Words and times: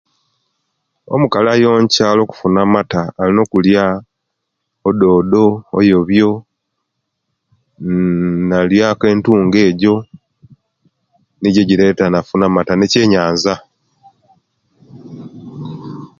Omukali 1.13 1.47
ayonkya; 1.55 2.03
olwokufuna 2.11 2.59
amata; 2.65 3.01
alina 3.21 3.41
okulya 3.45 3.85
ododo, 4.87 5.43
obobyo, 5.77 6.29
uuh 6.41 8.35
nalya 8.49 8.87
ku 8.99 9.03
entungo 9.11 9.57
ejo, 9.67 9.95
nijo 11.39 11.59
ejireta 11.63 12.05
nafuna 12.09 12.43
amata 12.47 12.73
ne'kyenyanza. 12.75 13.55